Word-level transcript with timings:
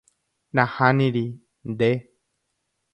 Nahániri. 0.53 1.25
Nde. 1.69 1.91